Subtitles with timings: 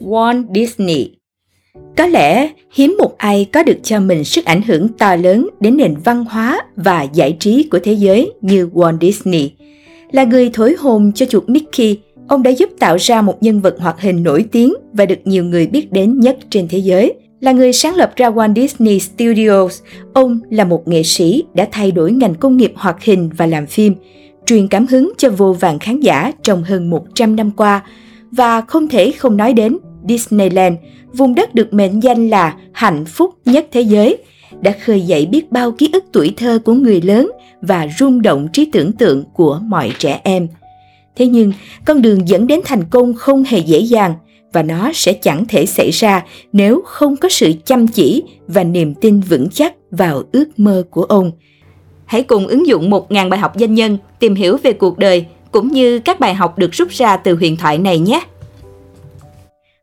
[0.00, 1.10] Walt Disney
[1.96, 5.76] Có lẽ hiếm một ai có được cho mình sức ảnh hưởng to lớn đến
[5.76, 9.52] nền văn hóa và giải trí của thế giới như Walt Disney.
[10.12, 13.76] Là người thổi hồn cho chuột Mickey, ông đã giúp tạo ra một nhân vật
[13.78, 17.12] hoạt hình nổi tiếng và được nhiều người biết đến nhất trên thế giới.
[17.40, 19.80] Là người sáng lập ra Walt Disney Studios,
[20.12, 23.66] ông là một nghệ sĩ đã thay đổi ngành công nghiệp hoạt hình và làm
[23.66, 23.94] phim,
[24.46, 27.82] truyền cảm hứng cho vô vàng khán giả trong hơn 100 năm qua
[28.30, 29.76] và không thể không nói đến
[30.08, 30.76] Disneyland,
[31.12, 34.18] vùng đất được mệnh danh là hạnh phúc nhất thế giới,
[34.60, 37.30] đã khơi dậy biết bao ký ức tuổi thơ của người lớn
[37.62, 40.48] và rung động trí tưởng tượng của mọi trẻ em.
[41.16, 41.52] Thế nhưng,
[41.84, 44.14] con đường dẫn đến thành công không hề dễ dàng
[44.52, 48.94] và nó sẽ chẳng thể xảy ra nếu không có sự chăm chỉ và niềm
[48.94, 51.32] tin vững chắc vào ước mơ của ông.
[52.04, 55.68] Hãy cùng ứng dụng 1.000 bài học danh nhân tìm hiểu về cuộc đời cũng
[55.68, 58.22] như các bài học được rút ra từ huyền thoại này nhé.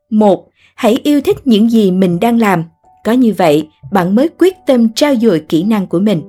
[0.09, 0.47] 1.
[0.75, 2.63] Hãy yêu thích những gì mình đang làm.
[3.03, 6.21] Có như vậy, bạn mới quyết tâm trao dồi kỹ năng của mình.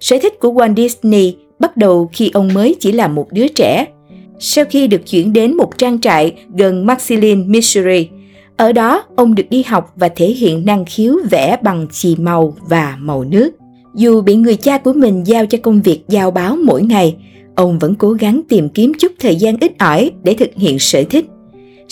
[0.00, 3.86] Sở thích của Walt Disney bắt đầu khi ông mới chỉ là một đứa trẻ.
[4.38, 8.08] Sau khi được chuyển đến một trang trại gần Maxilin, Missouri,
[8.56, 12.56] ở đó ông được đi học và thể hiện năng khiếu vẽ bằng chì màu
[12.68, 13.50] và màu nước.
[13.94, 17.16] Dù bị người cha của mình giao cho công việc giao báo mỗi ngày,
[17.54, 21.02] ông vẫn cố gắng tìm kiếm chút thời gian ít ỏi để thực hiện sở
[21.10, 21.26] thích.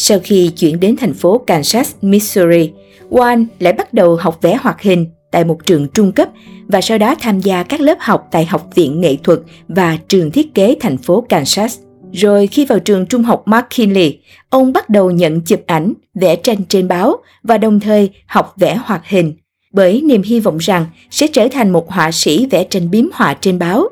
[0.01, 2.71] Sau khi chuyển đến thành phố Kansas, Missouri,
[3.11, 6.29] Juan lại bắt đầu học vẽ hoạt hình tại một trường trung cấp
[6.67, 10.31] và sau đó tham gia các lớp học tại Học viện Nghệ thuật và trường
[10.31, 11.79] thiết kế thành phố Kansas.
[12.13, 14.19] Rồi khi vào trường trung học McKinley,
[14.51, 18.79] ông bắt đầu nhận chụp ảnh, vẽ tranh trên báo và đồng thời học vẽ
[18.85, 19.33] hoạt hình
[19.73, 23.35] bởi niềm hy vọng rằng sẽ trở thành một họa sĩ vẽ tranh biếm họa
[23.41, 23.89] trên báo.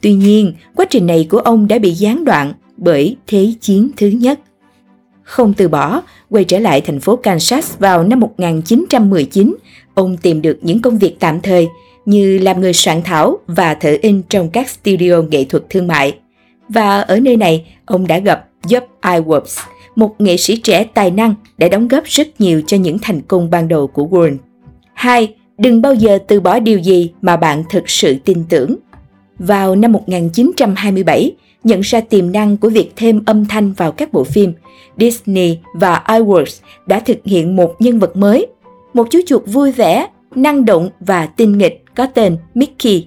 [0.00, 4.06] Tuy nhiên, quá trình này của ông đã bị gián đoạn bởi Thế chiến thứ
[4.06, 4.40] nhất.
[5.30, 9.56] Không từ bỏ, quay trở lại thành phố Kansas vào năm 1919,
[9.94, 11.68] ông tìm được những công việc tạm thời
[12.04, 16.18] như làm người soạn thảo và thợ in trong các studio nghệ thuật thương mại.
[16.68, 19.62] Và ở nơi này, ông đã gặp Job Iwerks,
[19.96, 23.50] một nghệ sĩ trẻ tài năng đã đóng góp rất nhiều cho những thành công
[23.50, 24.36] ban đầu của Warren.
[24.94, 25.34] 2.
[25.58, 28.76] Đừng bao giờ từ bỏ điều gì mà bạn thực sự tin tưởng.
[29.38, 31.32] Vào năm 1927,
[31.64, 34.52] nhận ra tiềm năng của việc thêm âm thanh vào các bộ phim,
[34.98, 38.46] Disney và iWorks đã thực hiện một nhân vật mới,
[38.94, 43.06] một chú chuột vui vẻ, năng động và tinh nghịch có tên Mickey.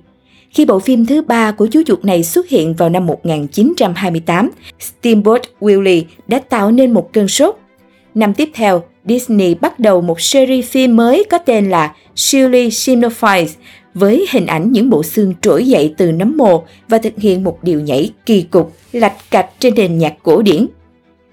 [0.50, 5.42] Khi bộ phim thứ ba của chú chuột này xuất hiện vào năm 1928, Steamboat
[5.60, 7.56] Willie đã tạo nên một cơn sốt.
[8.16, 13.48] Năm tiếp theo, Disney bắt đầu một series phim mới có tên là Shirley Signifies
[13.94, 17.64] với hình ảnh những bộ xương trỗi dậy từ nấm mồ và thực hiện một
[17.64, 20.68] điều nhảy kỳ cục, lạch cạch trên nền nhạc cổ điển.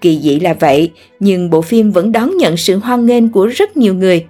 [0.01, 3.77] Kỳ dị là vậy, nhưng bộ phim vẫn đón nhận sự hoan nghênh của rất
[3.77, 4.25] nhiều người.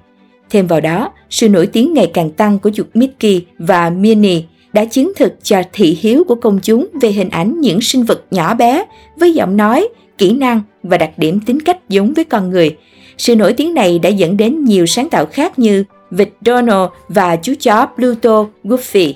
[0.49, 4.41] Thêm vào đó, sự nổi tiếng ngày càng tăng của chuột Mickey và Minnie
[4.73, 8.23] đã chứng thực cho thị hiếu của công chúng về hình ảnh những sinh vật
[8.31, 8.85] nhỏ bé
[9.19, 9.87] với giọng nói,
[10.17, 12.77] kỹ năng và đặc điểm tính cách giống với con người.
[13.17, 17.35] Sự nổi tiếng này đã dẫn đến nhiều sáng tạo khác như vịt Donald và
[17.35, 19.13] chú chó Pluto Goofy.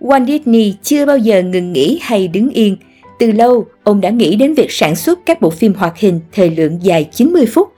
[0.00, 2.76] Walt Disney chưa bao giờ ngừng nghỉ hay đứng yên.
[3.18, 6.50] Từ lâu, ông đã nghĩ đến việc sản xuất các bộ phim hoạt hình thời
[6.50, 7.68] lượng dài 90 phút.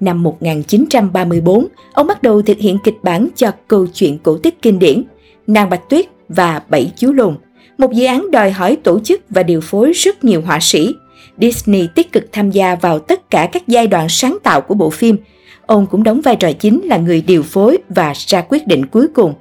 [0.00, 4.78] Năm 1934, ông bắt đầu thực hiện kịch bản cho câu chuyện cổ tích kinh
[4.78, 5.04] điển
[5.46, 7.36] Nàng Bạch Tuyết và Bảy Chú Lùn,
[7.78, 10.94] một dự án đòi hỏi tổ chức và điều phối rất nhiều họa sĩ.
[11.40, 14.90] Disney tích cực tham gia vào tất cả các giai đoạn sáng tạo của bộ
[14.90, 15.16] phim–
[15.68, 19.08] ông cũng đóng vai trò chính là người điều phối và ra quyết định cuối
[19.14, 19.34] cùng.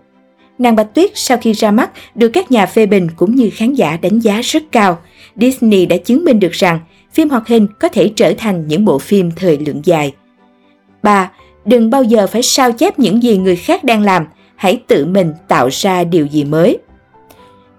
[0.57, 3.73] Nàng Bạch Tuyết sau khi ra mắt được các nhà phê bình cũng như khán
[3.73, 4.99] giả đánh giá rất cao.
[5.35, 6.79] Disney đã chứng minh được rằng
[7.11, 10.13] phim hoạt hình có thể trở thành những bộ phim thời lượng dài.
[11.03, 11.31] 3.
[11.65, 15.33] Đừng bao giờ phải sao chép những gì người khác đang làm, hãy tự mình
[15.47, 16.77] tạo ra điều gì mới.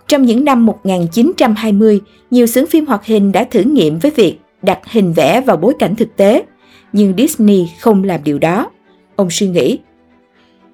[0.08, 4.78] Trong những năm 1920, nhiều xưởng phim hoạt hình đã thử nghiệm với việc đặt
[4.90, 6.42] hình vẽ vào bối cảnh thực tế–
[6.98, 8.70] nhưng Disney không làm điều đó.
[9.16, 9.78] Ông suy nghĩ.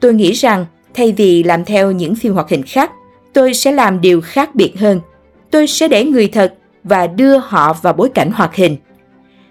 [0.00, 2.90] Tôi nghĩ rằng thay vì làm theo những phim hoạt hình khác,
[3.32, 5.00] tôi sẽ làm điều khác biệt hơn.
[5.50, 6.54] Tôi sẽ để người thật
[6.84, 8.76] và đưa họ vào bối cảnh hoạt hình.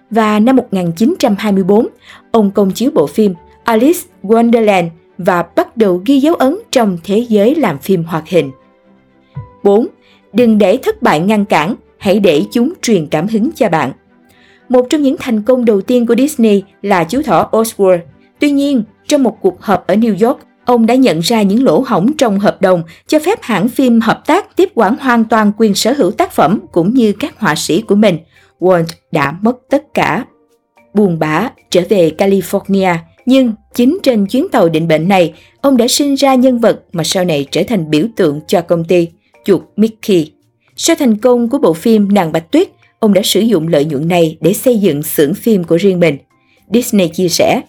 [0.10, 1.88] Và năm 1924,
[2.32, 3.34] ông công chiếu bộ phim
[3.64, 8.52] Alice Wonderland và bắt đầu ghi dấu ấn trong thế giới làm phim hoạt hình.
[9.64, 9.88] 4.
[10.34, 13.92] Đừng để thất bại ngăn cản, hãy để chúng truyền cảm hứng cho bạn.
[14.74, 18.00] Một trong những thành công đầu tiên của Disney là chú thỏ Oswald.
[18.40, 21.84] Tuy nhiên, trong một cuộc họp ở New York, ông đã nhận ra những lỗ
[21.88, 25.76] hổng trong hợp đồng cho phép hãng phim hợp tác tiếp quản hoàn toàn quyền
[25.76, 28.18] sở hữu tác phẩm cũng như các họa sĩ của mình.
[28.60, 30.26] Walt đã mất tất cả.
[30.94, 32.96] buồn bã trở về California.
[33.26, 37.04] Nhưng chính trên chuyến tàu định bệnh này, ông đã sinh ra nhân vật mà
[37.04, 39.08] sau này trở thành biểu tượng cho công ty,
[39.46, 40.32] chuột Mickey.
[40.76, 42.70] Sau thành công của bộ phim Nàng Bạch Tuyết,
[43.04, 46.18] ông đã sử dụng lợi nhuận này để xây dựng xưởng phim của riêng mình.
[46.74, 47.62] Disney chia sẻ,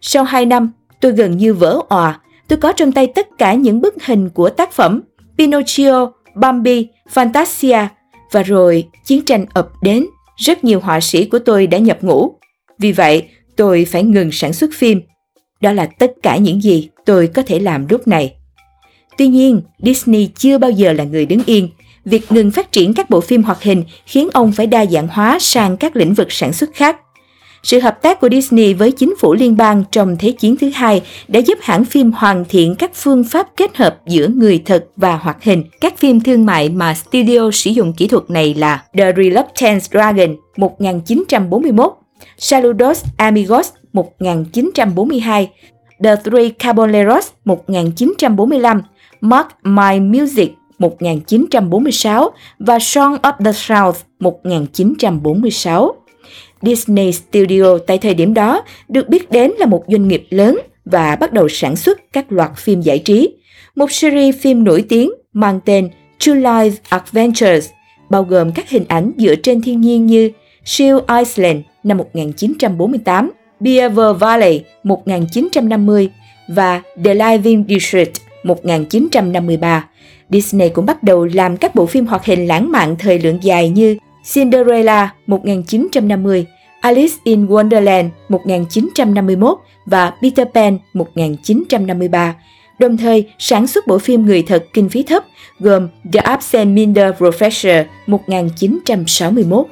[0.00, 2.20] Sau 2 năm, tôi gần như vỡ òa.
[2.48, 5.00] Tôi có trong tay tất cả những bức hình của tác phẩm
[5.38, 7.86] Pinocchio, Bambi, Fantasia
[8.32, 10.06] và rồi chiến tranh ập đến.
[10.36, 12.32] Rất nhiều họa sĩ của tôi đã nhập ngũ.
[12.78, 15.00] Vì vậy, tôi phải ngừng sản xuất phim.
[15.60, 18.34] Đó là tất cả những gì tôi có thể làm lúc này.
[19.18, 21.68] Tuy nhiên, Disney chưa bao giờ là người đứng yên.
[22.10, 25.38] Việc ngừng phát triển các bộ phim hoạt hình khiến ông phải đa dạng hóa
[25.40, 26.96] sang các lĩnh vực sản xuất khác.
[27.62, 31.02] Sự hợp tác của Disney với chính phủ liên bang trong Thế chiến thứ hai
[31.28, 35.16] đã giúp hãng phim hoàn thiện các phương pháp kết hợp giữa người thật và
[35.16, 35.64] hoạt hình.
[35.80, 40.36] Các phim thương mại mà studio sử dụng kỹ thuật này là The Reluctant Dragon
[40.56, 41.92] 1941,
[42.38, 45.50] Saludos Amigos 1942,
[46.04, 48.82] The Three Caballeros 1945,
[49.20, 55.94] Mark My Music 1946 và Song of the South 1946.
[56.62, 61.16] Disney Studio tại thời điểm đó được biết đến là một doanh nghiệp lớn và
[61.16, 63.34] bắt đầu sản xuất các loạt phim giải trí.
[63.76, 65.88] Một series phim nổi tiếng mang tên
[66.18, 67.70] True Life Adventures,
[68.10, 70.30] bao gồm các hình ảnh dựa trên thiên nhiên như
[70.64, 76.10] Shield Island năm 1948, Beaver Valley 1950
[76.48, 78.12] và The Living District
[78.44, 79.88] 1953.
[80.30, 83.68] Disney cũng bắt đầu làm các bộ phim hoạt hình lãng mạn thời lượng dài
[83.68, 83.96] như
[84.32, 86.46] Cinderella 1950,
[86.80, 92.34] Alice in Wonderland 1951 và Peter Pan 1953,
[92.78, 95.24] đồng thời sản xuất bộ phim người thật kinh phí thấp
[95.60, 99.66] gồm The Absent Minder Professor 1961.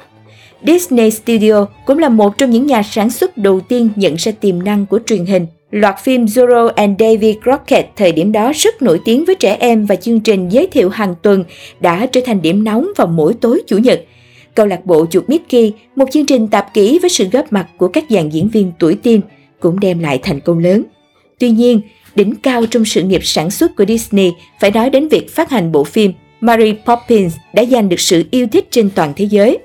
[0.63, 4.63] Disney Studio cũng là một trong những nhà sản xuất đầu tiên nhận ra tiềm
[4.63, 5.45] năng của truyền hình.
[5.71, 9.85] Loạt phim Zorro and Davy Crockett thời điểm đó rất nổi tiếng với trẻ em
[9.85, 11.43] và chương trình giới thiệu hàng tuần
[11.79, 14.01] đã trở thành điểm nóng vào mỗi tối Chủ nhật–
[14.57, 17.87] Câu lạc bộ chuột Mickey, một chương trình tạp kỹ với sự góp mặt của
[17.87, 19.21] các dàn diễn viên tuổi teen,
[19.59, 20.83] cũng đem lại thành công lớn.
[21.39, 21.81] Tuy nhiên,
[22.15, 25.71] đỉnh cao trong sự nghiệp sản xuất của Disney phải nói đến việc phát hành
[25.71, 29.57] bộ phim Mary Poppins đã giành được sự yêu thích trên toàn thế giới.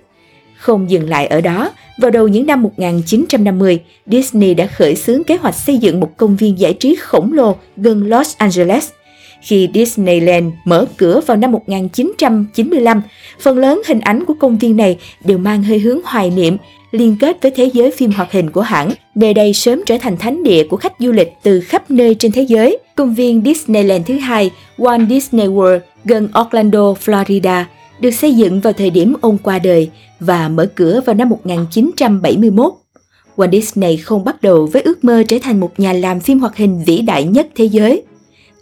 [0.63, 5.37] Không dừng lại ở đó, vào đầu những năm 1950, Disney đã khởi xướng kế
[5.37, 8.91] hoạch xây dựng một công viên giải trí khổng lồ gần Los Angeles–
[9.43, 13.03] khi Disneyland mở cửa vào năm 1995,
[13.41, 16.57] phần lớn hình ảnh của công viên này đều mang hơi hướng hoài niệm,
[16.91, 18.91] liên kết với thế giới phim hoạt hình của hãng.
[19.15, 22.33] Nơi đây sớm trở thành thánh địa của khách du lịch từ khắp nơi trên
[22.33, 22.79] thế giới.
[22.95, 27.65] Công viên Disneyland thứ hai, Walt Disney World, gần Orlando, Florida,
[28.03, 29.91] được xây dựng vào thời điểm ông qua đời
[30.21, 32.73] và mở cửa vào năm 1971.
[33.37, 36.57] Walt Disney không bắt đầu với ước mơ trở thành một nhà làm phim hoạt
[36.57, 38.03] hình vĩ đại nhất thế giới.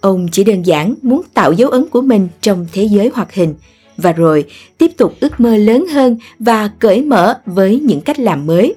[0.00, 3.54] Ông chỉ đơn giản muốn tạo dấu ấn của mình trong thế giới hoạt hình
[3.96, 4.44] và rồi
[4.78, 8.74] tiếp tục ước mơ lớn hơn và cởi mở với những cách làm mới.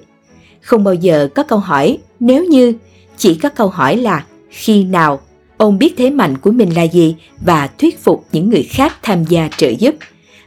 [0.60, 2.74] Không bao giờ có câu hỏi nếu như,
[3.16, 5.20] chỉ có câu hỏi là khi nào.
[5.56, 9.24] Ông biết thế mạnh của mình là gì và thuyết phục những người khác tham
[9.24, 9.94] gia trợ giúp.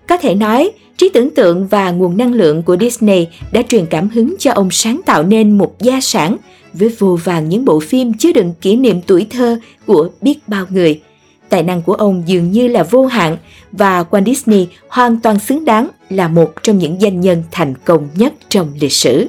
[0.08, 4.10] Có thể nói, trí tưởng tượng và nguồn năng lượng của Disney đã truyền cảm
[4.10, 6.38] hứng cho ông sáng tạo nên một gia sản
[6.74, 10.66] với vô vàng những bộ phim chứa đựng kỷ niệm tuổi thơ của biết bao
[10.70, 11.02] người.
[11.50, 13.38] Tài năng của ông dường như là vô hạn
[13.72, 18.08] và Walt Disney hoàn toàn xứng đáng là một trong những danh nhân thành công
[18.16, 19.28] nhất trong lịch sử.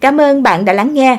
[0.00, 1.18] Cảm ơn bạn đã lắng nghe.